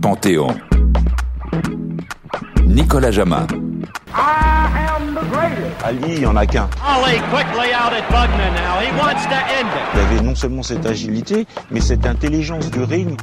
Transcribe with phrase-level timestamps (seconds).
[0.00, 0.48] Panthéon.
[2.66, 3.46] Nicolas Jama.
[5.84, 6.68] Ali, il n'y en a qu'un.
[6.84, 8.80] Ali quickly out at Bugman now.
[8.80, 9.94] He wants to end it.
[9.94, 13.16] Il avait non seulement cette agilité, mais cette intelligence du ring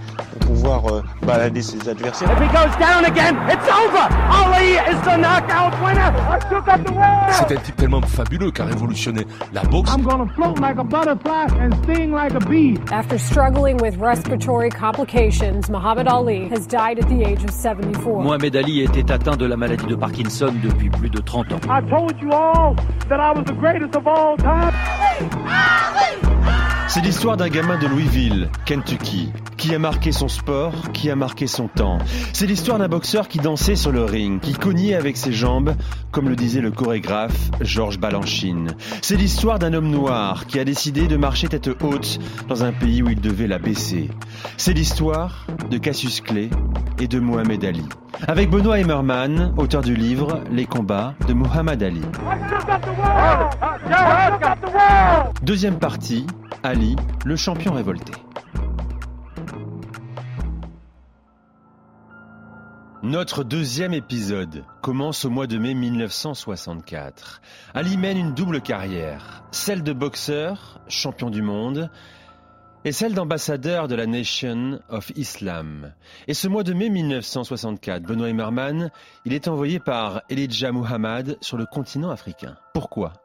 [0.63, 2.31] pouvoir euh, balader ses adversaires.
[2.31, 4.07] If he goes down again, it's over.
[4.31, 6.11] Ali is the knockout winner.
[6.29, 7.31] I took up the world.
[7.31, 9.91] C'est un type tellement fabuleux qui a révolutionné la boxe.
[9.93, 12.77] I'm gonna float like a butterfly and sting like a bee.
[12.91, 18.23] After struggling with respiratory complications, Muhammad Ali has died at the age of 74.
[18.23, 21.59] Mohamed Ali était atteint de la maladie de Parkinson depuis plus de 30 ans.
[21.69, 22.75] I told you all
[23.09, 24.71] that I was the greatest of all time.
[26.93, 31.47] C'est l'histoire d'un gamin de Louisville, Kentucky, qui a marqué son sport, qui a marqué
[31.47, 31.97] son temps.
[32.33, 35.73] C'est l'histoire d'un boxeur qui dansait sur le ring, qui cognait avec ses jambes,
[36.11, 38.75] comme le disait le chorégraphe Georges Balanchine.
[39.01, 43.01] C'est l'histoire d'un homme noir qui a décidé de marcher tête haute dans un pays
[43.01, 44.11] où il devait la baisser.
[44.57, 46.51] C'est l'histoire de Cassius Clay
[46.99, 47.85] et de Mohamed Ali.
[48.27, 52.03] Avec Benoît Emmerman, auteur du livre Les combats de Muhammad Ali.
[55.41, 56.27] Deuxième partie,
[56.65, 58.13] Ali, le champion révolté.
[63.03, 67.41] Notre deuxième épisode commence au mois de mai 1964.
[67.73, 71.89] Ali mène une double carrière, celle de boxeur, champion du monde,
[72.85, 75.93] et celle d'ambassadeur de la Nation of Islam.
[76.29, 78.89] Et ce mois de mai 1964, Benoît Emmerman,
[79.25, 82.55] il est envoyé par Elijah Muhammad sur le continent africain.
[82.73, 83.22] Pourquoi?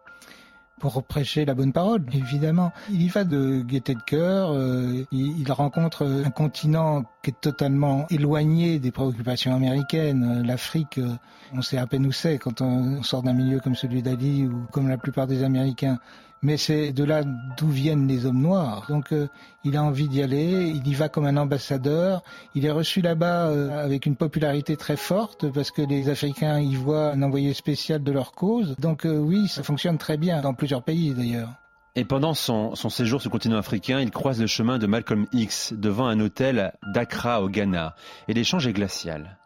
[0.78, 2.72] Pour prêcher la bonne parole, évidemment.
[2.90, 8.06] Il y va de gaieté de cœur, euh, il, rencontre un continent qui est totalement
[8.10, 10.42] éloigné des préoccupations américaines.
[10.46, 11.14] L'Afrique, euh,
[11.52, 14.66] on sait à peine où c'est quand on sort d'un milieu comme celui d'Ali ou
[14.72, 15.98] comme la plupart des Américains
[16.42, 17.22] mais c'est de là
[17.56, 18.86] d'où viennent les hommes noirs.
[18.88, 19.28] Donc euh,
[19.64, 22.22] il a envie d'y aller, il y va comme un ambassadeur,
[22.54, 26.74] il est reçu là-bas euh, avec une popularité très forte parce que les Africains y
[26.74, 28.74] voient un envoyé spécial de leur cause.
[28.78, 31.50] Donc euh, oui, ça fonctionne très bien dans plusieurs pays d'ailleurs.
[31.96, 35.26] Et pendant son, son, séjour sur le continent africain, il croise le chemin de Malcolm
[35.32, 37.96] X devant un hôtel d'Accra au Ghana.
[38.28, 39.36] Et l'échange est glacial.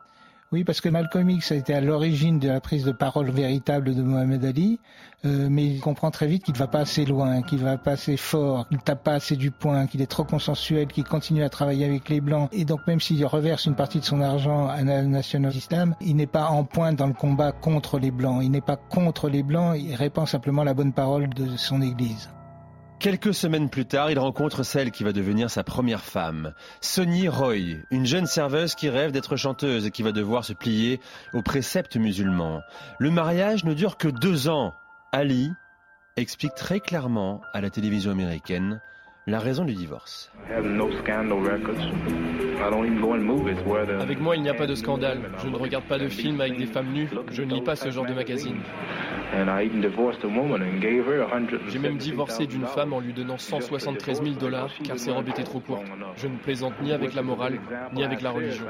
[0.53, 3.95] Oui, parce que Malcolm X a été à l'origine de la prise de parole véritable
[3.95, 4.81] de Mohamed Ali,
[5.25, 7.79] euh, mais il comprend très vite qu'il ne va pas assez loin, qu'il ne va
[7.79, 11.43] pas assez fort, qu'il tape pas assez du poing, qu'il est trop consensuel, qu'il continue
[11.43, 12.51] à travailler avec les Blancs.
[12.53, 15.95] Et donc même s'il reverse une partie de son argent à la Nation of Islam,
[16.03, 18.41] il n'est pas en pointe dans le combat contre les Blancs.
[18.43, 22.29] Il n'est pas contre les Blancs, il répand simplement la bonne parole de son Église.
[23.03, 27.81] Quelques semaines plus tard, il rencontre celle qui va devenir sa première femme, Sonny Roy,
[27.91, 31.01] une jeune serveuse qui rêve d'être chanteuse et qui va devoir se plier
[31.35, 32.61] aux préceptes musulmans.
[33.01, 34.73] Le mariage ne dure que deux ans.
[35.11, 35.51] Ali
[36.17, 38.81] explique très clairement à la télévision américaine
[39.27, 40.33] la raison du divorce.
[44.01, 45.21] Avec moi, il n'y a pas de scandale.
[45.43, 47.09] Je ne regarde pas de films avec des femmes nues.
[47.31, 48.57] Je ne lis pas ce genre de magazine.
[51.69, 55.45] J'ai même divorcé d'une femme en lui donnant 173 000 dollars car ses robes étaient
[55.45, 55.87] trop courtes.
[56.17, 57.59] Je ne plaisante ni avec la morale,
[57.93, 58.67] ni avec la religion.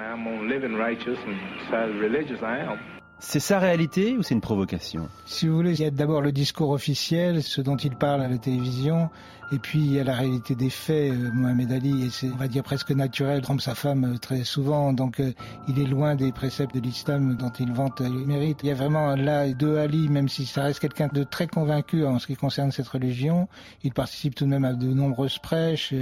[3.25, 5.09] C'est sa réalité ou c'est une provocation?
[5.27, 8.29] Si vous voulez, il y a d'abord le discours officiel, ce dont il parle à
[8.29, 9.09] la télévision,
[9.53, 11.13] et puis il y a la réalité des faits.
[11.13, 14.43] Euh, Mohamed Ali, et c'est, on va dire, presque naturel, trompe sa femme euh, très
[14.43, 15.33] souvent, donc euh,
[15.69, 18.59] il est loin des préceptes de l'islam dont il vante le mérite.
[18.65, 22.05] Il y a vraiment là deux Ali, même si ça reste quelqu'un de très convaincu
[22.05, 23.49] en ce qui concerne cette religion,
[23.85, 25.95] il participe tout de même à de nombreuses prêches,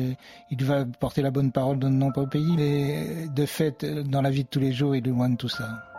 [0.50, 4.30] il va porter la bonne parole dans de nombreux pays, mais de fait, dans la
[4.30, 5.89] vie de tous les jours, il est loin de tout ça.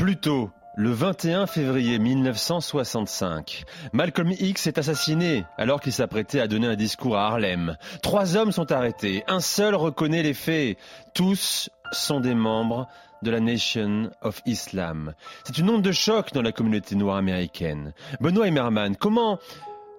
[0.00, 6.68] Plus tôt, le 21 février 1965, Malcolm X est assassiné alors qu'il s'apprêtait à donner
[6.68, 7.76] un discours à Harlem.
[8.00, 10.78] Trois hommes sont arrêtés, un seul reconnaît les faits.
[11.12, 12.88] Tous sont des membres
[13.20, 15.12] de la Nation of Islam.
[15.44, 17.92] C'est une onde de choc dans la communauté noire américaine.
[18.20, 19.38] Benoît Emmerman, comment,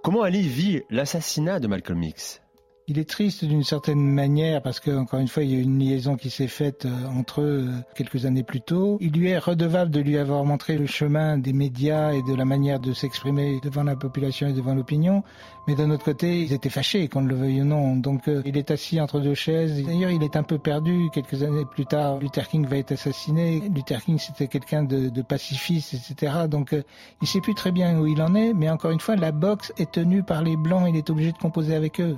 [0.01, 2.40] comment Ali vit l'assassinat de Malcolm X?
[2.87, 5.79] Il est triste d'une certaine manière parce que encore une fois il y a une
[5.79, 8.97] liaison qui s'est faite euh, entre eux euh, quelques années plus tôt.
[8.99, 12.45] Il lui est redevable de lui avoir montré le chemin des médias et de la
[12.45, 15.23] manière de s'exprimer devant la population et devant l'opinion.
[15.67, 17.95] Mais d'un autre côté, ils étaient fâchés, qu'on le veuille ou non.
[17.95, 19.83] Donc euh, il est assis entre deux chaises.
[19.83, 21.09] D'ailleurs, il est un peu perdu.
[21.13, 23.61] Quelques années plus tard, Luther King va être assassiné.
[23.73, 26.33] Luther King, c'était quelqu'un de, pacifiste, etc.
[26.49, 26.83] Donc il
[27.21, 28.53] il sait plus très bien où il en est.
[28.53, 30.87] Mais encore une fois, la boxe est tenue par les blancs.
[30.89, 32.17] Il est obligé de composer avec eux.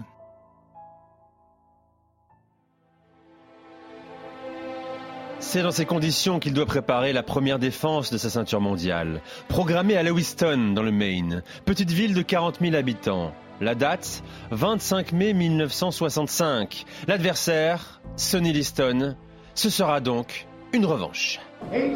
[5.44, 9.22] C'est dans ces conditions qu'il doit préparer la première défense de sa ceinture mondiale.
[9.50, 13.34] Programmée à Lewiston, dans le Maine, petite ville de 40 000 habitants.
[13.60, 16.86] La date 25 mai 1965.
[17.08, 19.18] L'adversaire, Sonny Liston.
[19.54, 21.40] Ce sera donc une revanche.
[21.70, 21.90] 206.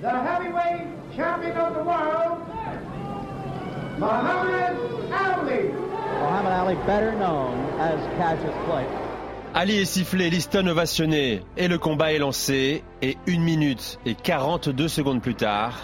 [0.00, 2.38] The heavyweight champion of the world.
[6.62, 8.86] Ali, better known as Cassius Clay.
[9.54, 14.88] Ali est sifflé, Liston ovationné, et le combat est lancé, et 1 minute et 42
[14.88, 15.78] secondes plus tard...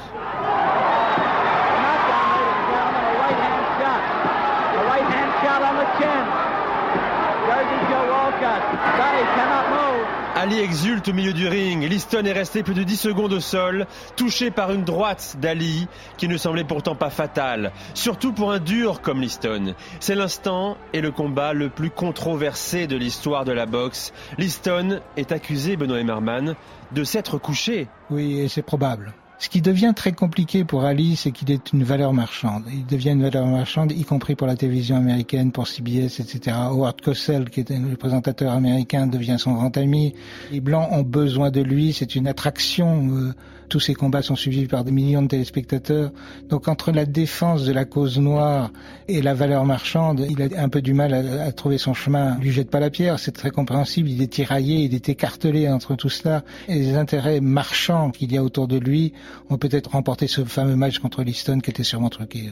[10.35, 11.83] Ali exulte au milieu du ring.
[11.83, 13.87] Liston est resté plus de 10 secondes au sol,
[14.17, 19.01] touché par une droite d'Ali qui ne semblait pourtant pas fatale, surtout pour un dur
[19.01, 19.75] comme Liston.
[20.01, 24.13] C'est l'instant et le combat le plus controversé de l'histoire de la boxe.
[24.39, 26.55] Liston est accusé, Benoît Emmerman,
[26.93, 27.89] de s'être couché.
[28.11, 29.13] Oui, c'est probable.
[29.41, 32.65] Ce qui devient très compliqué pour Ali, c'est qu'il est une valeur marchande.
[32.73, 36.57] Il devient une valeur marchande, y compris pour la télévision américaine, pour CBS, etc.
[36.59, 40.15] Howard Cosell, qui est le présentateur américain, devient son grand ami.
[40.51, 43.09] Les Blancs ont besoin de lui, c'est une attraction.
[43.13, 43.33] Euh,
[43.69, 46.11] tous ces combats sont suivis par des millions de téléspectateurs.
[46.49, 48.73] Donc entre la défense de la cause noire
[49.09, 52.37] et la valeur marchande, il a un peu du mal à, trouver son chemin.
[52.39, 54.09] Il lui jette pas la pierre, c'est très compréhensible.
[54.09, 56.45] Il est tiraillé, il est écartelé entre tout cela.
[56.69, 59.13] Et les intérêts marchands qu'il y a autour de lui
[59.51, 62.51] ont peut-être remporté ce fameux match contre Liston qui était sûrement truqué.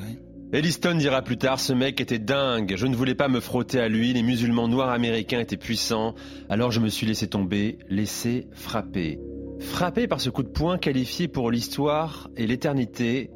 [0.53, 3.81] Et Liston dira plus tard, ce mec était dingue, je ne voulais pas me frotter
[3.81, 6.15] à lui, les musulmans noirs américains étaient puissants,
[6.49, 9.19] alors je me suis laissé tomber, laissé frapper.
[9.59, 13.31] Frappé par ce coup de poing qualifié pour l'histoire et l'éternité,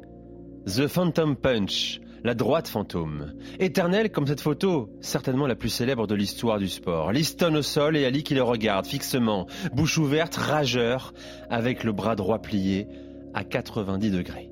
[0.67, 3.33] The Phantom Punch, la droite fantôme.
[3.59, 7.11] Éternelle comme cette photo, certainement la plus célèbre de l'histoire du sport.
[7.11, 11.13] Liston au sol et Ali qui le regarde fixement, bouche ouverte, rageur,
[11.49, 12.87] avec le bras droit plié
[13.33, 14.51] à 90 degrés.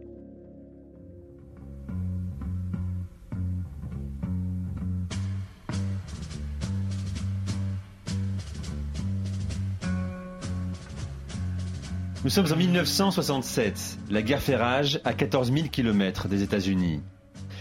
[12.25, 13.97] Nous sommes en 1967.
[14.11, 17.01] La guerre fait rage à 14 000 km des États-Unis.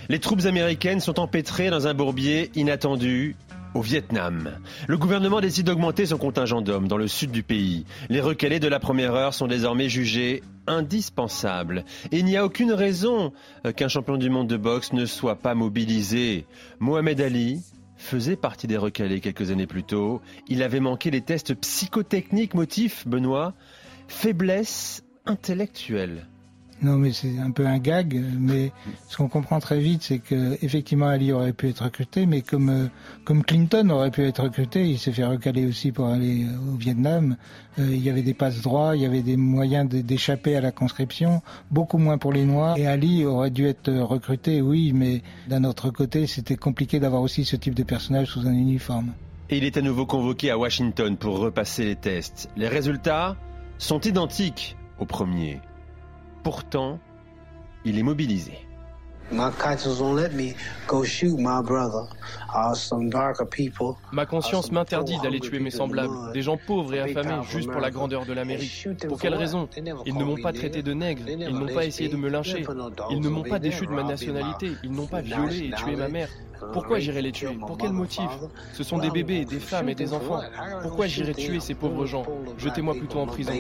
[0.09, 3.37] Les troupes américaines sont empêtrées dans un bourbier inattendu
[3.75, 4.59] au Vietnam.
[4.87, 7.85] Le gouvernement décide d'augmenter son contingent d'hommes dans le sud du pays.
[8.09, 11.85] Les recalés de la première heure sont désormais jugés indispensables.
[12.13, 13.33] Et il n'y a aucune raison
[13.67, 16.47] euh, qu'un champion du monde de boxe ne soit pas mobilisé.
[16.79, 17.63] Mohamed Ali
[17.97, 20.21] faisait partie des recalés quelques années plus tôt.
[20.49, 23.55] Il avait manqué les tests psychotechniques, motif, Benoît?
[24.07, 26.27] Faiblesse intellectuelle.
[26.81, 28.23] Non, mais c'est un peu un gag.
[28.39, 28.73] Mais
[29.09, 32.69] ce qu'on comprend très vite, c'est que effectivement Ali aurait pu être recruté, mais comme
[32.71, 36.77] euh, Clinton aurait pu être recruté, il s'est fait recaler aussi pour aller euh, au
[36.77, 37.37] Vietnam.
[37.79, 40.71] Euh, il y avait des passes droits, il y avait des moyens d'échapper à la
[40.71, 42.79] conscription, beaucoup moins pour les Noirs.
[42.79, 47.45] Et Ali aurait dû être recruté, oui, mais d'un autre côté, c'était compliqué d'avoir aussi
[47.45, 49.13] ce type de personnage sous un uniforme.
[49.51, 52.51] Et il est à nouveau convoqué à Washington pour repasser les tests.
[52.57, 53.37] Les résultats
[53.79, 55.61] sont identiques au premier.
[56.49, 56.99] Pourtant,
[57.85, 58.57] il est mobilisé.
[64.13, 67.91] Ma conscience m'interdit d'aller tuer mes semblables, des gens pauvres et affamés, juste pour la
[67.91, 68.89] grandeur de l'Amérique.
[69.09, 69.69] Pour quelle raison
[70.07, 72.65] Ils ne m'ont pas traité de nègre, ils n'ont pas essayé de me lyncher,
[73.11, 76.09] ils ne m'ont pas déchu de ma nationalité, ils n'ont pas violé et tué ma
[76.09, 76.29] mère.
[76.73, 78.29] Pourquoi j'irais les tuer Pour quel motif
[78.73, 80.41] Ce sont des bébés, des femmes et des enfants.
[80.83, 82.25] Pourquoi j'irais tuer ces pauvres gens
[82.59, 83.53] Jetez-moi plutôt en prison.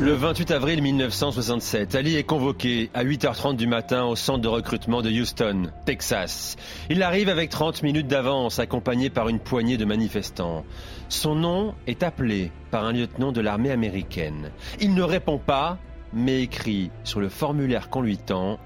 [0.00, 5.02] Le 28 avril 1967, Ali est convoqué à 8h30 du matin au centre de recrutement
[5.04, 6.56] de Houston, Texas.
[6.90, 10.64] Il arrive avec 30 minutes d'avance, accompagné par une poignée de manifestants.
[11.08, 14.50] Son nom est appelé par un lieutenant de l'armée américaine.
[14.80, 15.78] Il ne répond pas,
[16.12, 18.58] mais écrit sur le formulaire qu'on lui tend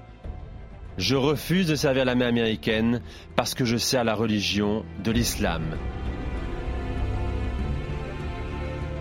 [0.99, 3.01] je refuse de servir la main américaine
[3.37, 5.63] parce que je sers la religion de l'islam.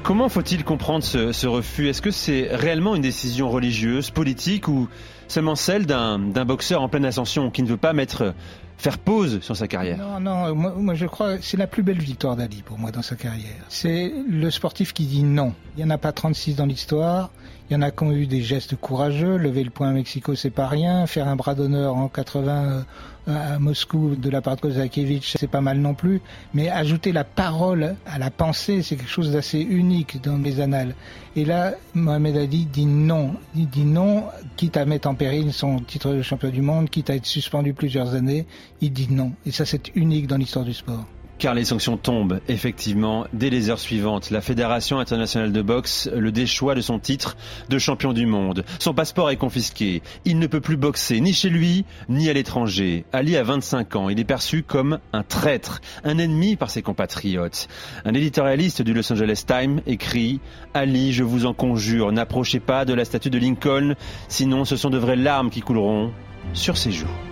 [0.04, 1.88] Comment faut-il comprendre ce, refus?
[1.88, 4.88] Est-ce que c'est réellement une décision religieuse, politique ou
[5.28, 8.34] seulement celle d'un boxeur en pleine ascension qui ne veut pas mettre
[8.78, 9.98] faire pause sur sa carrière.
[9.98, 13.02] Non, non, moi, moi je crois c'est la plus belle victoire d'Ali pour moi dans
[13.02, 13.64] sa carrière.
[13.68, 15.52] C'est le sportif qui dit non.
[15.76, 17.30] Il n'y en a pas 36 dans l'histoire.
[17.70, 19.36] Il y en a qui ont eu des gestes courageux.
[19.36, 21.06] Lever le poing à Mexico, c'est pas rien.
[21.06, 22.84] Faire un bras d'honneur en 80
[23.28, 26.22] euh, à Moscou de la part de Kozakiewicz, c'est pas mal non plus.
[26.54, 30.94] Mais ajouter la parole à la pensée, c'est quelque chose d'assez unique dans les annales.
[31.36, 33.34] Et là, Mohamed Ali dit non.
[33.54, 34.24] Il dit non,
[34.56, 37.74] quitte à mettre en péril son titre de champion du monde, quitte à être suspendu
[37.74, 38.46] plusieurs années.
[38.80, 39.32] Il dit non.
[39.44, 41.04] Et ça, c'est unique dans l'histoire du sport.
[41.38, 44.30] Car les sanctions tombent, effectivement, dès les heures suivantes.
[44.30, 47.36] La Fédération internationale de boxe le déchoit de son titre
[47.68, 48.64] de champion du monde.
[48.80, 50.02] Son passeport est confisqué.
[50.24, 53.04] Il ne peut plus boxer, ni chez lui, ni à l'étranger.
[53.12, 54.08] Ali a 25 ans.
[54.08, 57.68] Il est perçu comme un traître, un ennemi par ses compatriotes.
[58.04, 60.40] Un éditorialiste du Los Angeles Times écrit
[60.74, 63.94] Ali, je vous en conjure, n'approchez pas de la statue de Lincoln,
[64.28, 66.12] sinon ce sont de vraies larmes qui couleront
[66.52, 67.27] sur ses joues.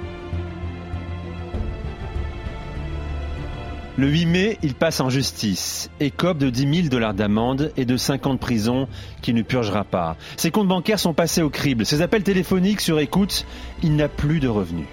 [3.98, 7.96] Le 8 mai, il passe en justice, écope de 10 000 dollars d'amende et de
[7.96, 8.88] 5 ans de prison
[9.22, 10.18] qu'il ne purgera pas.
[10.36, 13.46] Ses comptes bancaires sont passés au crible, ses appels téléphoniques sur écoute,
[13.82, 14.86] il n'a plus de revenus.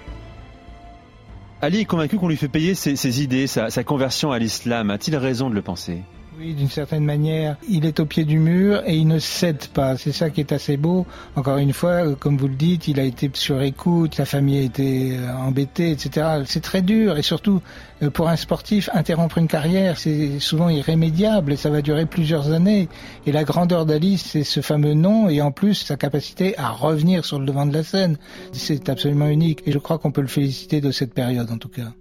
[1.60, 4.88] Ali est convaincu qu'on lui fait payer ses, idées, sa, sa conversion à l'islam.
[4.90, 6.02] A-t-il raison de le penser?
[6.38, 9.96] Oui, d'une certaine manière, il est au pied du mur et il ne cède pas.
[9.96, 11.06] C'est ça qui est assez beau.
[11.36, 14.62] Encore une fois, comme vous le dites, il a été sur écoute, la famille a
[14.62, 16.42] été euh, embêtée, etc.
[16.46, 17.62] C'est très dur et surtout,
[18.02, 22.50] euh, pour un sportif, interrompre une carrière, c'est souvent irrémédiable et ça va durer plusieurs
[22.50, 22.88] années.
[23.26, 27.24] Et la grandeur d'Alice, c'est ce fameux nom et en plus sa capacité à revenir
[27.24, 28.18] sur le devant de la scène.
[28.52, 31.68] C'est absolument unique et je crois qu'on peut le féliciter de cette période en tout
[31.68, 31.92] cas.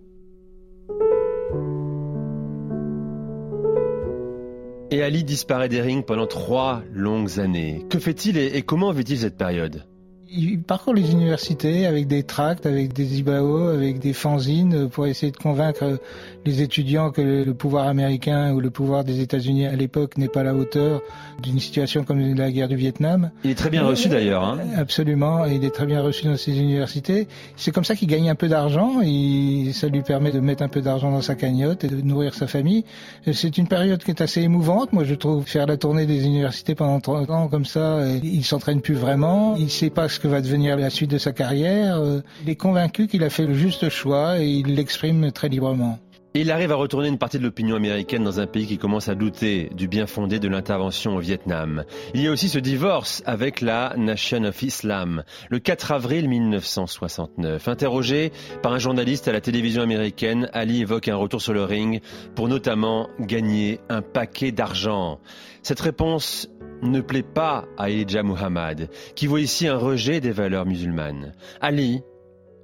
[4.94, 7.84] Et Ali disparaît des rings pendant trois longues années.
[7.90, 9.88] Que fait-il et, comment vit-il cette période?
[10.36, 15.32] Il parcourt les universités avec des tracts, avec des IBAO, avec des fanzines pour essayer
[15.32, 16.00] de convaincre
[16.46, 20.42] les étudiants que le pouvoir américain ou le pouvoir des États-Unis à l'époque n'est pas
[20.42, 21.02] à la hauteur
[21.42, 23.32] d'une situation comme la guerre du Vietnam.
[23.44, 24.44] Il est très bien reçu d'ailleurs.
[24.44, 24.60] Hein.
[24.76, 27.28] Absolument, il est très bien reçu dans ces universités.
[27.56, 30.68] C'est comme ça qu'il gagne un peu d'argent et ça lui permet de mettre un
[30.68, 32.86] peu d'argent dans sa cagnotte et de nourrir sa famille.
[33.32, 34.94] C'est une période qui est assez émouvante.
[34.94, 38.82] Moi, je trouve faire la tournée des universités pendant 30 ans comme ça, il s'entraîne
[38.82, 39.56] plus vraiment.
[39.58, 42.02] Il sait pas ce que va devenir la suite de sa carrière.
[42.44, 46.00] Il est convaincu qu'il a fait le juste choix et il l'exprime très librement.
[46.36, 49.14] Il arrive à retourner une partie de l'opinion américaine dans un pays qui commence à
[49.14, 51.84] douter du bien fondé de l'intervention au Vietnam.
[52.16, 57.68] Il y a aussi ce divorce avec la Nation of Islam, le 4 avril 1969.
[57.68, 58.32] Interrogé
[58.64, 62.02] par un journaliste à la télévision américaine, Ali évoque un retour sur le ring
[62.34, 65.20] pour notamment gagner un paquet d'argent.
[65.62, 66.50] Cette réponse
[66.84, 71.34] ne plaît pas à Elijah Muhammad, qui voit ici un rejet des valeurs musulmanes.
[71.62, 72.02] Ali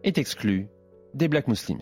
[0.03, 0.67] est exclu
[1.13, 1.79] des Black Muslims.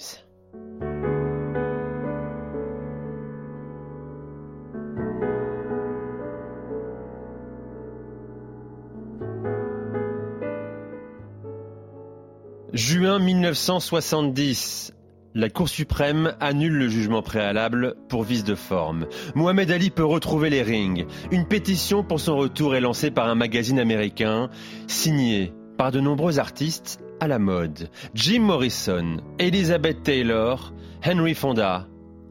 [12.73, 14.93] Juin 1970.
[15.35, 19.07] La Cour suprême annule le jugement préalable pour vice de forme.
[19.35, 21.05] Mohamed Ali peut retrouver les rings.
[21.31, 24.49] Une pétition pour son retour est lancée par un magazine américain,
[24.87, 27.89] signée par de nombreux artistes à la mode.
[28.13, 30.73] Jim Morrison, Elizabeth Taylor,
[31.05, 31.87] Henry Fonda,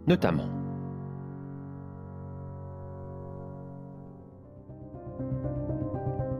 [0.06, 0.55] notamment.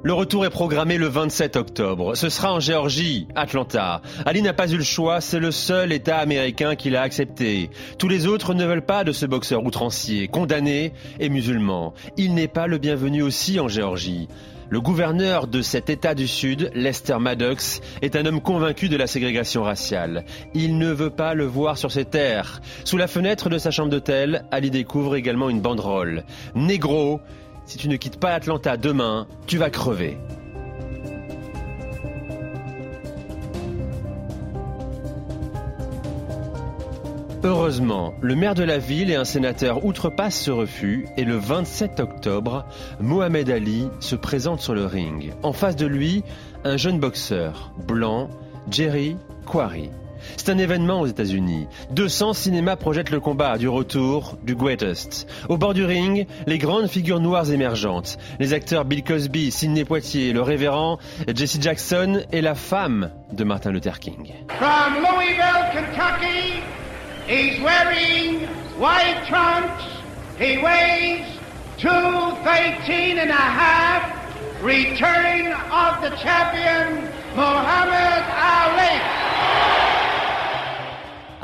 [0.07, 2.15] Le retour est programmé le 27 octobre.
[2.15, 4.03] Ce sera en Géorgie, Atlanta.
[4.25, 7.71] Ali n'a pas eu le choix, c'est le seul État américain qui l'a accepté.
[7.99, 11.93] Tous les autres ne veulent pas de ce boxeur outrancier, condamné et musulman.
[12.17, 14.29] Il n'est pas le bienvenu aussi en Géorgie.
[14.69, 19.09] Le gouverneur de cet État du Sud, Lester Maddox, est un homme convaincu de la
[19.09, 20.25] ségrégation raciale.
[20.55, 22.61] Il ne veut pas le voir sur ses terres.
[22.85, 26.23] Sous la fenêtre de sa chambre d'hôtel, Ali découvre également une banderole.
[26.55, 27.21] Négro,
[27.67, 30.17] si tu ne quittes pas Atlanta demain, tu vas crever.
[37.45, 42.01] Heureusement, le maire de la ville et un sénateur outrepassent ce refus et le 27
[42.01, 42.67] octobre,
[42.99, 45.33] Mohamed Ali se présente sur le ring.
[45.45, 46.25] En face de lui,
[46.65, 48.31] un jeune boxeur, blanc,
[48.69, 49.91] Jerry Quarry.
[50.37, 51.67] C'est un événement aux États-Unis.
[51.91, 55.27] 200 cinémas projettent le combat du retour du greatest.
[55.49, 58.19] Au bord du ring, les grandes figures noires émergentes.
[58.39, 60.99] Les acteurs Bill Cosby, Sidney Poitier, le révérend
[61.35, 64.33] Jesse Jackson et la femme de Martin Luther King.
[64.59, 66.63] From Louisville, Kentucky,
[67.29, 68.47] he's wearing
[68.79, 69.85] white trunks.
[70.39, 71.25] He weighs
[71.79, 74.17] 213 and a half.
[74.59, 77.07] Of the champion,
[77.37, 78.97] Ali.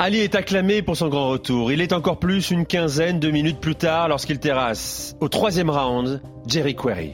[0.04, 1.70] Ali est acclamé pour son grand retour.
[1.70, 6.20] Il est encore plus une quinzaine de minutes plus tard lorsqu'il terrasse, au troisième round,
[6.44, 7.12] Jerry Query.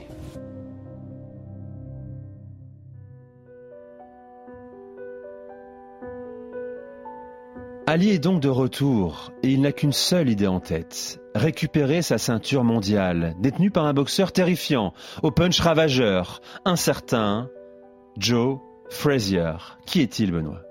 [7.86, 11.20] Ali est donc de retour et il n'a qu'une seule idée en tête.
[11.34, 17.50] Récupérer sa ceinture mondiale, détenue par un boxeur terrifiant, au punch ravageur, incertain,
[18.16, 19.76] Joe Frazier.
[19.84, 20.67] Qui est-il, Benoît?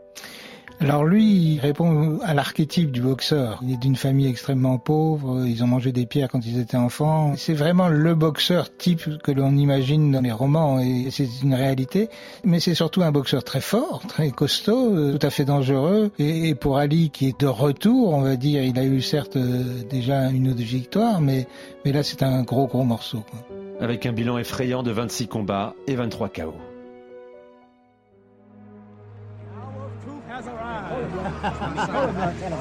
[0.80, 3.60] Alors lui, il répond à l'archétype du boxeur.
[3.64, 7.34] Il est d'une famille extrêmement pauvre, ils ont mangé des pierres quand ils étaient enfants.
[7.36, 12.10] C'est vraiment le boxeur type que l'on imagine dans les romans et c'est une réalité.
[12.44, 16.12] Mais c'est surtout un boxeur très fort, très costaud, euh, tout à fait dangereux.
[16.20, 19.64] Et pour Ali qui est de retour, on va dire, il a eu certes euh,
[19.90, 21.48] déjà une ou deux victoires, mais,
[21.86, 23.24] mais là c'est un gros gros morceau.
[23.80, 26.54] Avec un bilan effrayant de 26 combats et 23 KO.
[31.44, 32.57] Montana.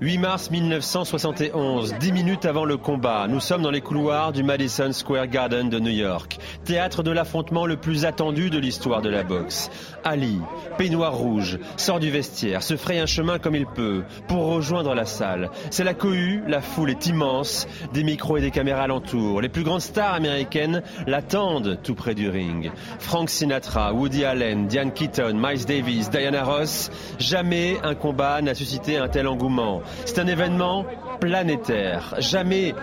[0.00, 4.92] 8 mars 1971, 10 minutes avant le combat, nous sommes dans les couloirs du Madison
[4.92, 9.22] Square Garden de New York, théâtre de l'affrontement le plus attendu de l'histoire de la
[9.22, 9.70] boxe.
[10.04, 10.40] Ali,
[10.76, 15.06] peignoir rouge, sort du vestiaire, se fraye un chemin comme il peut pour rejoindre la
[15.06, 15.50] salle.
[15.70, 19.40] C'est la cohue, la foule est immense, des micros et des caméras alentour.
[19.40, 22.72] Les plus grandes stars américaines l'attendent tout près du ring.
[22.98, 28.96] Frank Sinatra, Woody Allen, Diane Keaton, Miles Davis, Diana Ross, jamais un combat n'a suscité
[28.96, 29.82] un tel engouement.
[30.04, 30.86] C'est un événement
[31.20, 32.14] planétaire.
[32.18, 32.74] Jamais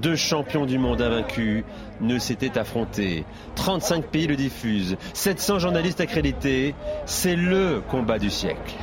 [0.00, 1.64] deux champions du monde invaincus
[2.00, 3.24] ne s'étaient affrontés.
[3.56, 6.74] 35 pays le diffusent, 700 journalistes accrédités.
[7.06, 8.74] C'est le combat du siècle.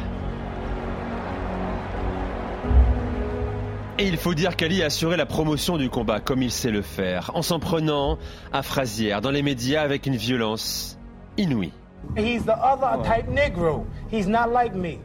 [3.98, 6.82] Et il faut dire qu'Ali a assuré la promotion du combat comme il sait le
[6.82, 8.18] faire, en s'en prenant
[8.52, 10.98] à Frazière dans les médias avec une violence
[11.38, 11.72] inouïe.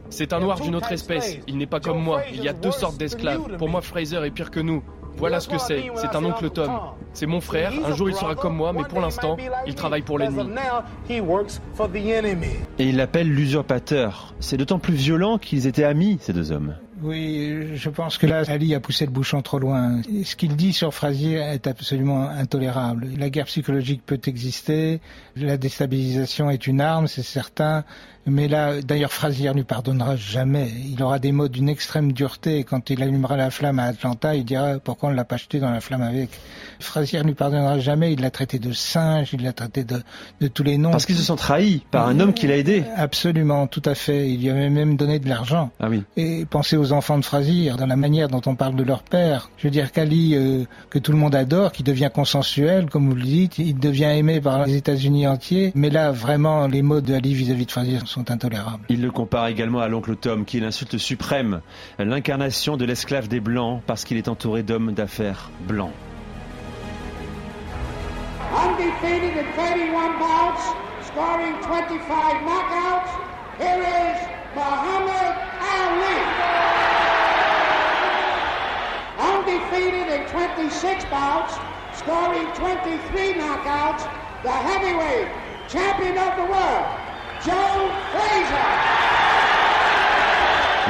[0.09, 1.37] C'est un noir d'une autre espèce.
[1.47, 2.21] Il n'est pas comme moi.
[2.33, 3.57] Il y a deux sortes d'esclaves.
[3.57, 4.83] Pour moi, Fraser est pire que nous.
[5.17, 5.83] Voilà ce que c'est.
[5.95, 6.71] C'est un oncle Tom.
[7.13, 7.73] C'est mon frère.
[7.85, 10.49] Un jour, il sera comme moi, mais pour l'instant, il travaille pour l'ennemi.
[12.79, 14.33] Et il l'appelle l'usurpateur.
[14.39, 16.75] C'est d'autant plus violent qu'ils étaient amis, ces deux hommes.
[17.03, 20.01] Oui, je pense que là, Ali a poussé le bouchon trop loin.
[20.23, 23.07] Ce qu'il dit sur Frazier est absolument intolérable.
[23.17, 25.01] La guerre psychologique peut exister,
[25.35, 27.85] la déstabilisation est une arme, c'est certain,
[28.25, 30.69] mais là, d'ailleurs, Frazier ne lui pardonnera jamais.
[30.85, 32.63] Il aura des mots d'une extrême dureté.
[32.63, 35.59] Quand il allumera la flamme à Atlanta, il dira pourquoi on ne l'a pas jeté
[35.59, 36.29] dans la flamme avec.
[36.79, 38.13] Frazier ne lui pardonnera jamais.
[38.13, 40.01] Il l'a traité de singe, il l'a traité de,
[40.39, 40.91] de tous les noms.
[40.91, 42.83] Parce qu'il se sent trahi par un homme qui l'a aidé.
[42.95, 44.29] Absolument, tout à fait.
[44.29, 45.71] Il lui avait même donné de l'argent.
[45.79, 46.03] Ah oui.
[46.15, 49.49] Et pensez aux enfants de Frazier, dans la manière dont on parle de leur père.
[49.57, 53.15] Je veux dire qu'Ali, euh, que tout le monde adore, qui devient consensuel, comme vous
[53.15, 55.71] le dites, il devient aimé par les États-Unis entiers.
[55.73, 58.83] Mais là, vraiment, les mots d'Ali vis-à-vis de Frazier sont intolérables.
[58.89, 61.61] Il le compare également à l'oncle Tom, qui est l'insulte suprême,
[61.97, 65.93] l'incarnation de l'esclave des Blancs, parce qu'il est entouré d'hommes d'affaires blancs.
[68.53, 70.61] Undefeated in 31 bouts,
[71.07, 73.09] scoring 25 knockouts,
[73.57, 74.19] here is
[74.55, 75.31] Muhammad
[75.71, 76.19] Ali.
[79.19, 81.55] Undefeated in 26 bouts,
[81.93, 84.03] scoring 23 knockouts,
[84.43, 85.29] the heavyweight
[85.69, 87.10] champion of the world,
[87.45, 87.53] Joe
[88.11, 89.01] Frazier.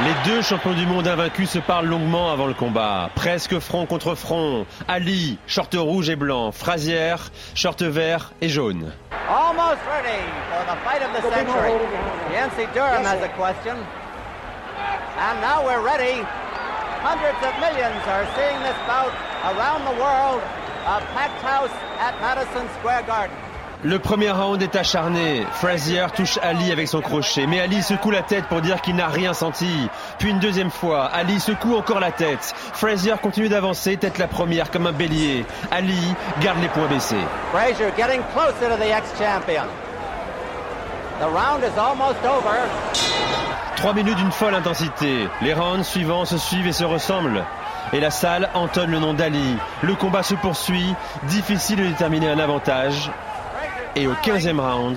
[0.04, 4.14] Les deux champions du monde invaincus se parlent longuement avant le combat, presque front contre
[4.14, 4.66] front.
[4.88, 7.14] Ali, short rouge et blanc, Frazier,
[7.54, 8.92] short vert et jaune.
[9.30, 11.72] Almost ready for the fight of the century.
[12.32, 13.76] Yancey Durham has a question.
[15.18, 16.20] And now we're ready.
[17.00, 19.12] Hundreds of millions are seeing this bout
[19.54, 20.42] around the world.
[20.84, 23.36] A packed house at Madison Square Garden.
[23.84, 25.44] Le premier round est acharné.
[25.54, 29.08] Frazier touche Ali avec son crochet, mais Ali secoue la tête pour dire qu'il n'a
[29.08, 29.88] rien senti.
[30.20, 32.54] Puis une deuxième fois, Ali secoue encore la tête.
[32.74, 35.44] Frazier continue d'avancer, tête la première comme un bélier.
[35.72, 35.98] Ali
[36.40, 37.16] garde les poings baissés.
[37.50, 39.66] Frazier getting closer to the ex-champion.
[41.18, 42.60] The round is almost over.
[43.74, 45.28] Trois minutes d'une folle intensité.
[45.40, 47.44] Les rounds suivants se suivent et se ressemblent.
[47.92, 49.56] Et la salle entonne le nom d'Ali.
[49.82, 50.94] Le combat se poursuit.
[51.24, 53.10] Difficile de déterminer un avantage.
[53.94, 54.96] Et au 15e round,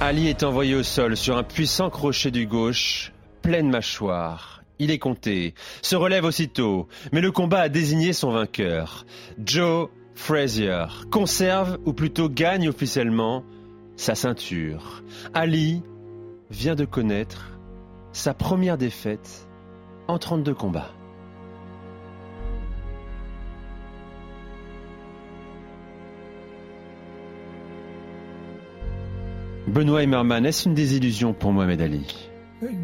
[0.00, 4.62] Ali est envoyé au sol sur un puissant crochet du gauche, pleine mâchoire.
[4.80, 9.06] Il est compté, se relève aussitôt, mais le combat a désigné son vainqueur.
[9.38, 13.44] Joe Frazier conserve, ou plutôt gagne officiellement,
[13.96, 15.02] sa ceinture.
[15.34, 15.82] Ali
[16.50, 17.58] vient de connaître
[18.12, 19.48] sa première défaite
[20.08, 20.90] en 32 combats.
[29.66, 32.31] Benoît Emmerman, est-ce une désillusion pour Mohamed Ali?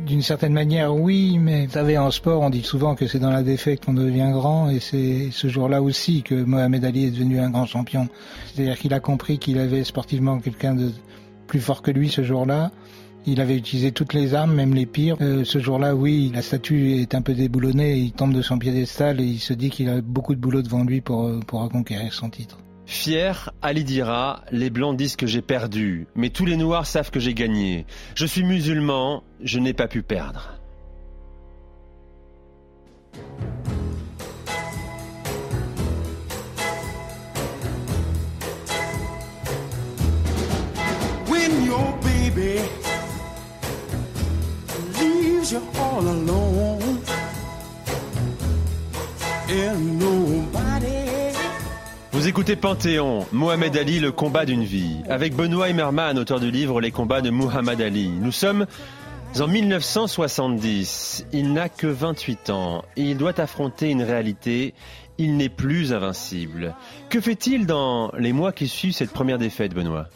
[0.06, 3.30] D'une certaine manière, oui, mais vous savez, en sport, on dit souvent que c'est dans
[3.30, 7.38] la défaite qu'on devient grand, et c'est ce jour-là aussi que Mohamed Ali est devenu
[7.38, 8.08] un grand champion.
[8.46, 10.90] C'est-à-dire qu'il a compris qu'il avait sportivement quelqu'un de
[11.46, 12.70] plus fort que lui ce jour-là,
[13.26, 15.16] Il avait utilisé toutes les armes, même les pires.
[15.20, 19.20] Euh, ce jour-là, oui, la statue est un peu déboulonnée, il tombe de son piédestal
[19.20, 22.14] et il se dit qu'il a beaucoup de boulot devant lui pour, euh, pour reconquérir
[22.14, 22.58] son titre.
[22.90, 27.20] Fier, Ali dira Les Blancs disent que j'ai perdu, mais tous les Noirs savent que
[27.20, 27.85] j'ai gagné.
[28.14, 30.58] Je suis musulman, je n'ai pas pu perdre.
[52.38, 56.92] Écoutez Panthéon, Mohamed Ali, le combat d'une vie, avec Benoît Emmerman, auteur du livre Les
[56.92, 58.11] combats de Muhammad Ali.
[58.11, 58.66] Nous sommes
[59.40, 61.27] en 1970.
[61.33, 64.74] Il n'a que 28 ans et il doit affronter une réalité.
[65.18, 66.77] Il n'est plus invincible.
[67.11, 70.07] Que fait-il dans les mois qui suivent cette première défaite, Benoît?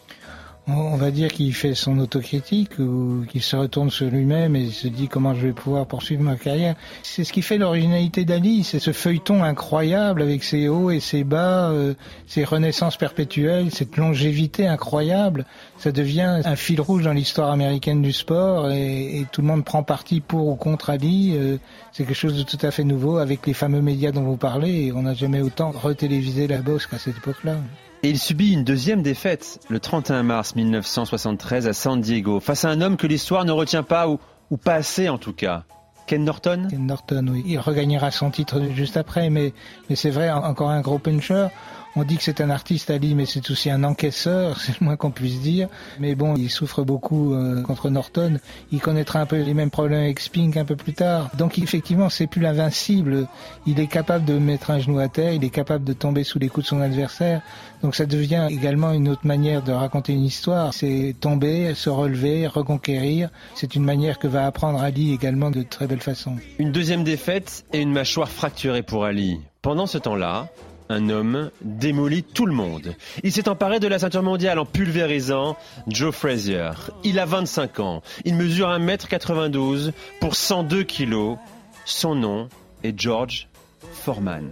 [0.69, 4.87] On va dire qu'il fait son autocritique ou qu'il se retourne sur lui-même et se
[4.87, 6.77] dit comment je vais pouvoir poursuivre ma carrière.
[7.03, 11.25] C'est ce qui fait l'originalité d'Ali, c'est ce feuilleton incroyable avec ses hauts et ses
[11.25, 11.95] bas, euh,
[12.27, 15.47] ses renaissances perpétuelles, cette longévité incroyable.
[15.79, 19.83] Ça devient un fil rouge dans l'histoire américaine du sport et, tout le monde prend
[19.83, 21.33] parti pour ou contre Ali.
[21.35, 21.57] Euh,
[21.93, 24.93] c'est quelque chose de tout à fait nouveau avec les fameux médias dont vous parlez
[24.95, 27.57] on n'a jamais autant retélévisé la boxe qu'à cette époque-là.
[28.05, 32.69] Et il subit une deuxième défaite le 31 mars 1973 à San Diego, face à
[32.71, 34.19] un homme que l'histoire ne retient pas, ou,
[34.57, 35.63] pas assez en tout cas.
[36.09, 36.67] Ken Norton?
[36.69, 37.45] Ken Norton, oui.
[37.47, 39.55] Il regagnera son titre juste après, mais,
[39.89, 41.47] mais c'est vrai, encore un gros puncher.
[41.95, 44.97] On dit que c'est un artiste Ali, mais c'est aussi un encaisseur, c'est le moins
[44.97, 45.69] qu'on puisse dire.
[46.01, 48.39] Mais bon, il souffre beaucoup euh, contre Norton.
[48.71, 51.31] Il connaîtra un peu les mêmes problèmes avec Spink un peu plus tard.
[51.37, 53.27] Donc effectivement, c'est plus l'invincible.
[53.67, 56.39] Il est capable de mettre un genou à terre, il est capable de tomber sous
[56.39, 57.43] les coups de son adversaire.
[57.83, 60.73] Donc ça devient également une autre manière de raconter une histoire.
[60.73, 63.29] C'est tomber, se relever, reconquérir.
[63.55, 66.37] C'est une manière que va apprendre Ali également de très belle façon.
[66.59, 69.41] Une deuxième défaite et une mâchoire fracturée pour Ali.
[69.63, 70.49] Pendant ce temps-là,
[70.93, 72.95] un homme démolit tout le monde.
[73.23, 75.57] Il s'est emparé de la ceinture mondiale en pulvérisant
[75.89, 76.71] Joe Frazier.
[77.03, 78.03] Il a 25 ans.
[78.25, 81.37] Il mesure 1m92 pour 102 kg.
[81.85, 82.49] Son nom
[82.85, 83.49] est George
[83.93, 84.51] Foreman.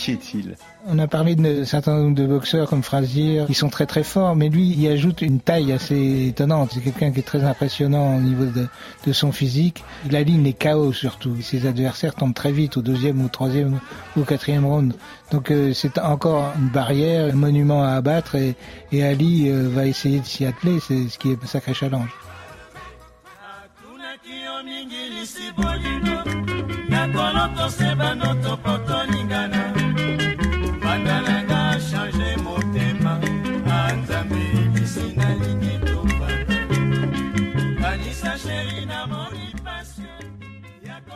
[0.00, 3.84] Qui est-il on a parlé d'un certain nombre de boxeurs comme Frazier qui sont très
[3.84, 6.70] très forts, mais lui il ajoute une taille assez étonnante.
[6.72, 8.66] C'est quelqu'un qui est très impressionnant au niveau de,
[9.06, 9.84] de son physique.
[10.06, 11.36] Il aligne les chaos surtout.
[11.42, 13.78] Ses adversaires tombent très vite au deuxième ou troisième
[14.16, 14.94] ou quatrième round.
[15.32, 18.56] Donc euh, c'est encore une barrière, un monument à abattre et,
[18.92, 20.78] et Ali euh, va essayer de s'y atteler.
[20.80, 22.08] C'est ce qui est un sacré challenge.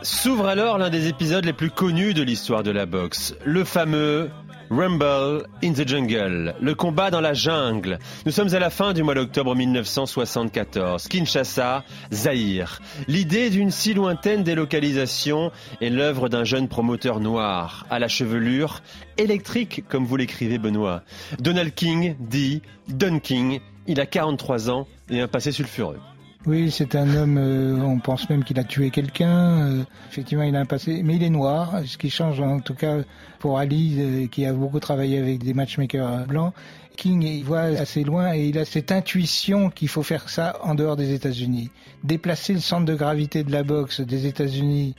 [0.05, 4.29] S'ouvre alors l'un des épisodes les plus connus de l'histoire de la boxe, le fameux
[4.69, 7.99] Rumble in the Jungle, le combat dans la jungle.
[8.27, 11.09] Nous sommes à la fin du mois d'octobre 1974.
[11.09, 12.83] Kinshasa, Zaïre.
[13.09, 18.83] L'idée d'une si lointaine délocalisation est l'œuvre d'un jeune promoteur noir, à la chevelure
[19.17, 21.03] électrique, comme vous l'écrivez Benoît.
[21.41, 25.99] Donald King dit Don King, il a 43 ans et un passé sulfureux.
[26.47, 29.31] Oui, c'est un homme, euh, on pense même qu'il a tué quelqu'un.
[29.31, 32.75] Euh, effectivement, il a un passé, mais il est noir, ce qui change en tout
[32.75, 32.99] cas
[33.39, 36.53] pour Ali, euh, qui a beaucoup travaillé avec des matchmakers blancs.
[36.99, 40.75] King, il voit assez loin et il a cette intuition qu'il faut faire ça en
[40.75, 41.71] dehors des États-Unis.
[42.05, 44.95] Déplacer le centre de gravité de la boxe des États-Unis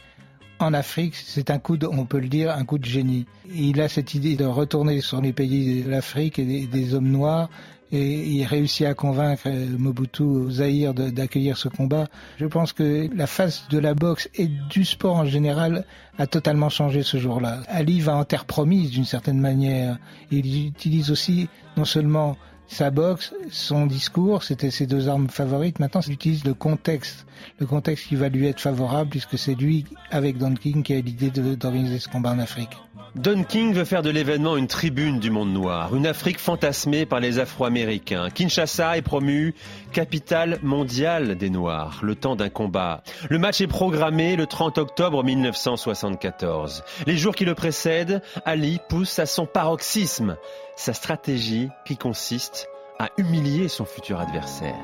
[0.58, 3.26] en Afrique, c'est un coup, de, on peut le dire, un coup de génie.
[3.54, 7.10] Il a cette idée de retourner sur les pays de l'Afrique et des, des hommes
[7.10, 7.50] noirs
[7.92, 12.08] et il réussit à convaincre Mobutu Zahir d'accueillir ce combat.
[12.38, 15.86] Je pense que la face de la boxe et du sport en général
[16.18, 17.62] a totalement changé ce jour-là.
[17.68, 19.98] Ali va en terre promise d'une certaine manière.
[20.32, 25.80] Il utilise aussi non seulement sa boxe, son discours, c'était ses deux armes favorites.
[25.80, 27.26] Maintenant, il utilise le contexte,
[27.60, 31.00] le contexte qui va lui être favorable puisque c'est lui, avec Don King, qui a
[31.00, 32.78] l'idée d'organiser ce combat en Afrique.
[33.16, 37.22] Don King veut faire de l'événement une tribune du monde noir, une Afrique fantasmée par
[37.22, 38.30] les Afro-Américains.
[38.30, 39.56] Kinshasa est promu
[39.94, 43.04] capitale mondiale des Noirs, le temps d'un combat.
[43.30, 46.84] Le match est programmé le 30 octobre 1974.
[47.08, 50.36] Les jours qui le précèdent, Ali pousse à son paroxysme
[50.76, 52.55] sa stratégie qui consiste
[53.00, 54.76] à humilier son futur adversaire.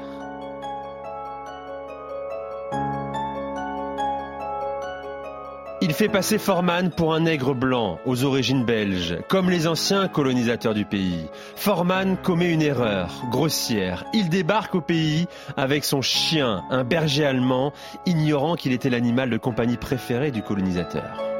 [5.83, 10.75] Il fait passer Foreman pour un nègre blanc aux origines belges, comme les anciens colonisateurs
[10.75, 11.25] du pays.
[11.55, 14.05] Foreman commet une erreur grossière.
[14.13, 17.73] Il débarque au pays avec son chien, un berger allemand,
[18.05, 21.30] ignorant qu'il était l'animal de compagnie préféré du colonisateur.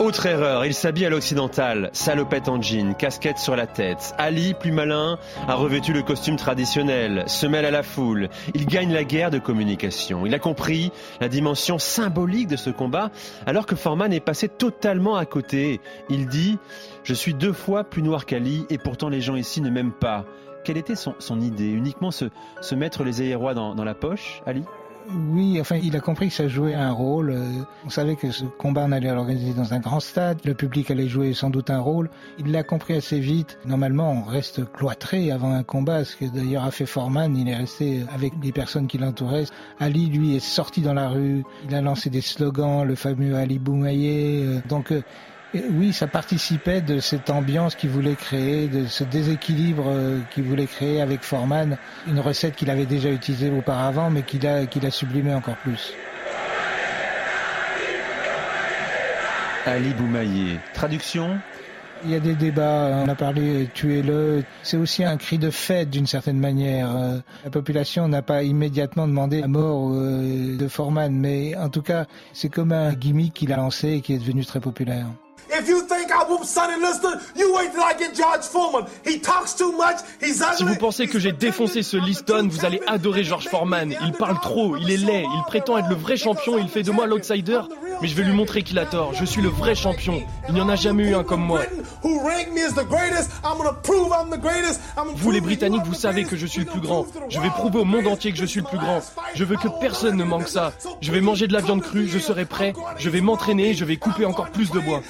[0.00, 4.14] Autre erreur, il s'habille à l'occidental, salopette en jean, casquette sur la tête.
[4.16, 8.30] Ali, plus malin, a revêtu le costume traditionnel, se mêle à la foule.
[8.54, 10.24] Il gagne la guerre de communication.
[10.24, 13.10] Il a compris la dimension symbolique de ce combat,
[13.44, 15.82] alors que Foreman est passé totalement à côté.
[16.08, 16.58] Il dit
[17.04, 20.24] Je suis deux fois plus noir qu'Ali, et pourtant les gens ici ne m'aiment pas.
[20.64, 21.68] Quelle était son, idée?
[21.68, 24.64] Uniquement se, mettre les aérois dans la poche, Ali?
[25.08, 27.30] Oui, enfin, il a compris que ça jouait un rôle.
[27.30, 30.38] Euh, on savait que ce combat, on allait l'organiser dans un grand stade.
[30.44, 32.10] Le public allait jouer sans doute un rôle.
[32.38, 33.58] Il l'a compris assez vite.
[33.64, 37.36] Normalement, on reste cloîtré avant un combat, ce que d'ailleurs a fait Foreman.
[37.36, 39.46] Il est resté avec des personnes qui l'entouraient.
[39.78, 41.44] Ali, lui, est sorti dans la rue.
[41.68, 44.44] Il a lancé des slogans, le fameux Ali Boumaillé.
[44.44, 45.02] Euh, donc, euh,
[45.54, 50.66] oui, ça participait de cette ambiance qu'il voulait créer, de ce déséquilibre euh, qu'il voulait
[50.66, 54.90] créer avec Forman, une recette qu'il avait déjà utilisée auparavant, mais qu'il a, qu'il a
[54.90, 55.92] sublimé encore plus.
[59.66, 60.58] Ali Boumaillé.
[60.72, 61.38] Traduction
[62.04, 64.42] il y a des débats, on a parlé tuez-le.
[64.62, 66.96] C'est aussi un cri de fête d'une certaine manière.
[66.96, 71.82] Euh, la population n'a pas immédiatement demandé la mort euh, de Forman, mais en tout
[71.82, 75.08] cas, c'est comme un gimmick qu'il a lancé et qui est devenu très populaire.
[80.56, 83.94] Si vous pensez que j'ai défoncé ce Liston, vous allez adorer George Foreman.
[84.04, 86.90] Il parle trop, il est laid, il prétend être le vrai champion, il fait de
[86.90, 87.60] moi l'outsider.
[88.00, 89.14] Mais je vais lui montrer qu'il a tort.
[89.14, 90.22] Je suis le vrai champion.
[90.48, 91.60] Il n'y en a jamais eu un comme moi.
[95.16, 97.06] Vous les Britanniques, vous savez que je suis le plus grand.
[97.28, 99.00] Je vais prouver au monde entier que je suis le plus grand.
[99.34, 100.72] Je veux que personne ne manque ça.
[101.00, 102.72] Je vais manger de la viande crue, je serai prêt.
[102.98, 105.02] Je vais m'entraîner, je vais couper encore plus de bois.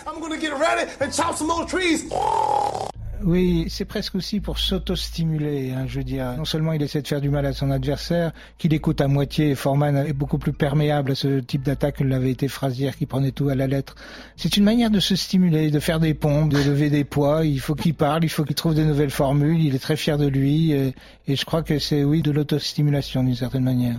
[3.23, 6.37] Oui, c'est presque aussi pour s'auto-stimuler, hein, je dire.
[6.39, 9.55] Non seulement il essaie de faire du mal à son adversaire, qu'il écoute à moitié,
[9.55, 13.33] Forman est beaucoup plus perméable à ce type d'attaque que l'avait été Frazier qui prenait
[13.33, 13.95] tout à la lettre.
[14.37, 17.45] C'est une manière de se stimuler, de faire des pompes, de lever des poids.
[17.45, 19.61] Il faut qu'il parle, il faut qu'il trouve des nouvelles formules.
[19.61, 20.95] Il est très fier de lui et,
[21.27, 23.99] et je crois que c'est, oui, de l'autostimulation d'une certaine manière.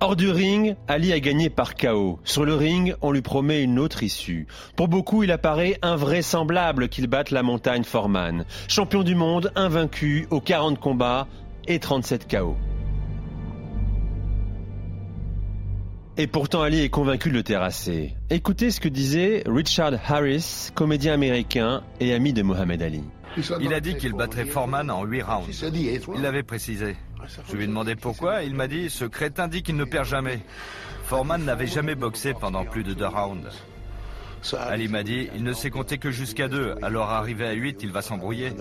[0.00, 2.18] Hors du ring, Ali a gagné par KO.
[2.24, 4.46] Sur le ring, on lui promet une autre issue.
[4.74, 8.44] Pour beaucoup, il apparaît invraisemblable qu'il batte la montagne Foreman.
[8.68, 11.28] Champion du monde, invaincu, aux 40 combats
[11.68, 12.56] et 37 KO.
[16.18, 18.14] Et pourtant, Ali est convaincu de le terrasser.
[18.30, 23.02] Écoutez ce que disait Richard Harris, comédien américain et ami de Mohamed Ali.
[23.60, 25.64] Il a dit qu'il battrait Foreman en 8 rounds.
[26.14, 26.96] Il l'avait précisé.
[27.48, 30.40] Je lui ai demandé pourquoi, il m'a dit, ce crétin dit qu'il ne perd jamais.
[31.04, 33.48] Foreman n'avait jamais boxé pendant plus de deux rounds.
[34.54, 37.90] Ali m'a dit, il ne sait compter que jusqu'à deux, alors arrivé à 8, il
[37.90, 38.52] va s'embrouiller.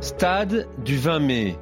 [0.00, 1.58] Stade du 20 mai.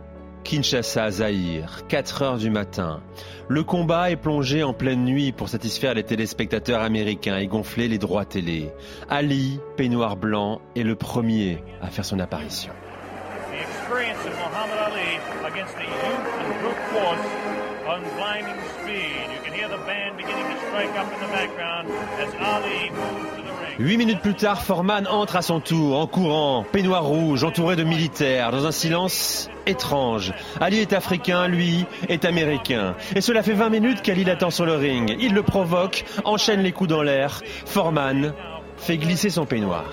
[0.47, 3.01] Kinshasa, Zahir, 4 heures du matin.
[3.49, 7.99] Le combat est plongé en pleine nuit pour satisfaire les téléspectateurs américains et gonfler les
[7.99, 8.71] droits télé.
[9.09, 12.73] Ali, peignoir blanc, est le premier à faire son apparition.
[23.81, 27.83] Huit minutes plus tard, Foreman entre à son tour, en courant, peignoir rouge, entouré de
[27.83, 30.33] militaires, dans un silence étrange.
[30.61, 32.95] Ali est africain, lui est américain.
[33.15, 35.17] Et cela fait 20 minutes qu'Ali l'attend sur le ring.
[35.21, 37.43] Il le provoque, enchaîne les coups dans l'air.
[37.67, 38.33] Foreman
[38.77, 39.85] fait glisser son peignoir.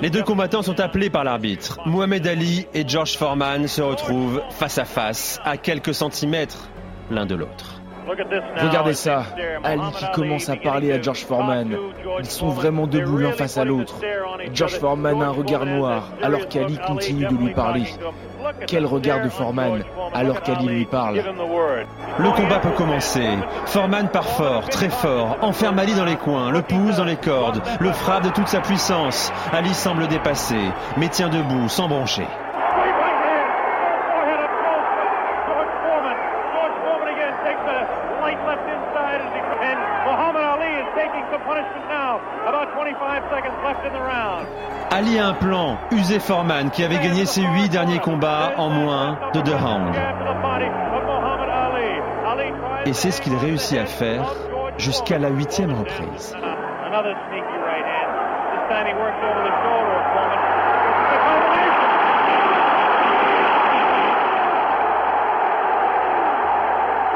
[0.00, 1.78] Les deux combattants sont appelés par l'arbitre.
[1.86, 6.68] Mohamed Ali et George Foreman se retrouvent face à face, à quelques centimètres
[7.10, 7.77] l'un de l'autre.
[8.08, 9.24] Regardez ça,
[9.64, 11.76] Ali qui commence à parler à George Foreman.
[12.20, 13.94] Ils sont vraiment debout l'un face à l'autre.
[14.52, 17.84] George Foreman a un regard noir alors qu'Ali continue de lui parler.
[18.66, 19.82] Quel regard de Foreman
[20.14, 21.22] alors qu'Ali lui parle.
[22.18, 23.28] Le combat peut commencer.
[23.66, 27.60] Foreman part fort, très fort, enferme Ali dans les coins, le pousse dans les cordes,
[27.80, 29.32] le frappe de toute sa puissance.
[29.52, 30.58] Ali semble dépassé,
[30.96, 32.26] mais tient debout, sans broncher.
[45.28, 49.54] Un plan, user Foreman, qui avait gagné ses huit derniers combats en moins de deux
[49.54, 49.92] rounds.
[52.86, 54.24] Et c'est ce qu'il réussit à faire
[54.78, 56.34] jusqu'à la huitième reprise.
[58.68, 60.38] time he worked over the shoulder of Foreman.
[60.38, 61.88] It's a combination.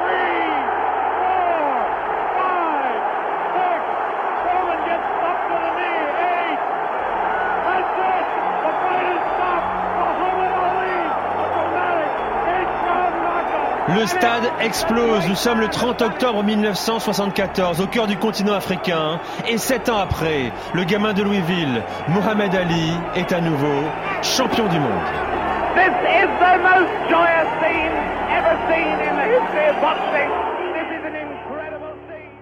[0.00, 0.48] Three,
[1.20, 1.60] four,
[2.40, 3.04] five,
[3.52, 3.80] six.
[4.42, 6.08] Foreman gets up to the knee.
[6.32, 6.60] Eight.
[7.68, 8.26] That's it.
[8.64, 9.68] The fight is stopped.
[10.00, 10.98] Muhammad Ali,
[11.36, 12.12] a dramatic
[12.48, 13.81] eight-round knockout.
[13.94, 15.28] Le stade explose.
[15.28, 19.20] Nous sommes le 30 octobre 1974, au cœur du continent africain.
[19.48, 23.82] Et sept ans après, le gamin de Louisville, Mohamed Ali, est à nouveau
[24.22, 24.92] champion du monde.
[25.74, 27.92] This is the most joyous scene
[28.30, 30.30] ever seen in the history of boxing.
[30.72, 32.32] This is an incredible scene.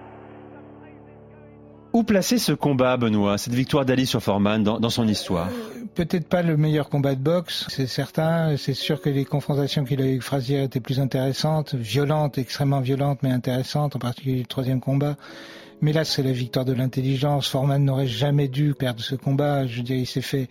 [1.91, 5.49] Où placer ce combat, Benoît, cette victoire d'Ali sur Foreman dans, dans son histoire?
[5.93, 8.55] Peut-être pas le meilleur combat de boxe, c'est certain.
[8.55, 12.79] C'est sûr que les confrontations qu'il a eues avec Frazier étaient plus intéressantes, violentes, extrêmement
[12.79, 15.17] violentes, mais intéressantes, en particulier le troisième combat.
[15.81, 17.49] Mais là, c'est la victoire de l'intelligence.
[17.49, 19.67] Foreman n'aurait jamais dû perdre ce combat.
[19.67, 20.47] Je veux dire, il s'est fait,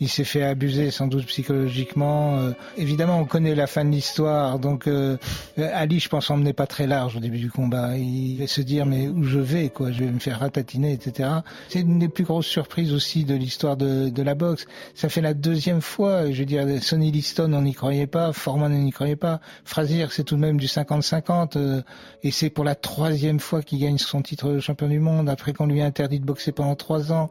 [0.00, 2.38] il s'est fait abuser sans doute psychologiquement.
[2.38, 5.16] Euh, évidemment, on connaît la fin de l'histoire, donc euh,
[5.58, 7.96] Ali, je pense, emmenait pas très large au début du combat.
[7.96, 11.28] Il va se dire mais où je vais, quoi, je vais me faire ratatiner, etc.
[11.68, 14.66] C'est une des plus grosses surprises aussi de l'histoire de, de la boxe.
[14.94, 18.72] Ça fait la deuxième fois, je veux dire, Sonny Liston, on n'y croyait pas, Foreman,
[18.72, 19.40] on n'y croyait pas.
[19.64, 21.82] Frazier, c'est tout de même du 50-50, euh,
[22.22, 25.52] et c'est pour la troisième fois qu'il gagne son titre de champion du monde après
[25.52, 27.30] qu'on lui a interdit de boxer pendant trois ans.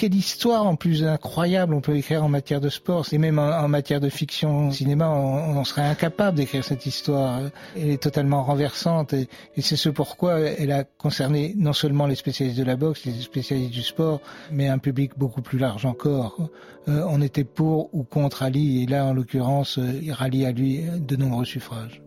[0.00, 3.04] Quelle histoire en plus incroyable on peut écrire en matière de sport.
[3.12, 7.42] Et même en, matière de fiction cinéma, on, on serait incapable d'écrire cette histoire.
[7.76, 12.14] Elle est totalement renversante et, et c'est ce pourquoi elle a concerné non seulement les
[12.14, 16.48] spécialistes de la boxe, les spécialistes du sport, mais un public beaucoup plus large encore.
[16.88, 20.52] Euh, on était pour ou contre Ali et là, en l'occurrence, euh, il rallie à
[20.52, 22.00] lui de nombreux suffrages.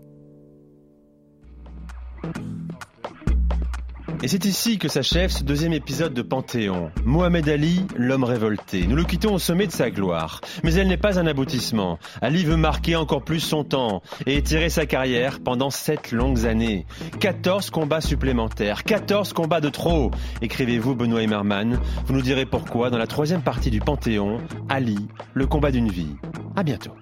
[4.23, 6.91] Et c'est ici que s'achève ce deuxième épisode de Panthéon.
[7.03, 8.87] Mohamed Ali, l'homme révolté.
[8.87, 10.39] Nous le quittons au sommet de sa gloire.
[10.63, 11.99] Mais elle n'est pas un aboutissement.
[12.21, 16.85] Ali veut marquer encore plus son temps et étirer sa carrière pendant sept longues années.
[17.19, 18.85] 14 combats supplémentaires.
[18.85, 20.09] 14 combats de trop.
[20.41, 21.77] Écrivez-vous Benoît Emmerman.
[22.05, 24.37] Vous nous direz pourquoi dans la troisième partie du Panthéon,
[24.69, 26.15] Ali, le combat d'une vie.
[26.55, 26.93] À bientôt.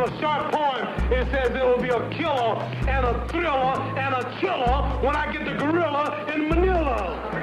[0.00, 2.56] The short poems, it says it will be a killer
[2.88, 7.39] and a thriller and a killer when I get the gorilla in Manila.